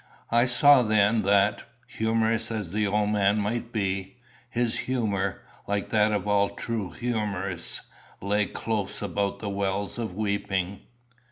I 0.31 0.47
saw 0.47 0.81
then 0.81 1.21
that, 1.21 1.61
humorist 1.85 2.49
as 2.49 2.71
the 2.71 2.87
old 2.87 3.11
man 3.11 3.37
might 3.37 3.71
be, 3.71 4.17
his 4.49 4.75
humour, 4.89 5.43
like 5.67 5.89
that 5.89 6.11
of 6.11 6.27
all 6.27 6.49
true 6.49 6.89
humorists, 6.89 7.81
lay 8.19 8.47
close 8.47 9.03
about 9.03 9.37
the 9.37 9.49
wells 9.49 9.99
of 9.99 10.15
weeping. 10.15 10.79